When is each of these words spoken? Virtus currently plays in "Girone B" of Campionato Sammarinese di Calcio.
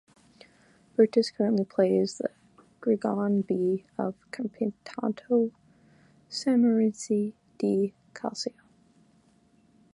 Virtus 0.95 1.29
currently 1.29 1.63
plays 1.63 2.19
in 2.21 2.31
"Girone 2.81 3.45
B" 3.45 3.85
of 3.99 4.15
Campionato 4.31 5.51
Sammarinese 6.27 7.33
di 7.59 7.93
Calcio. 8.11 8.55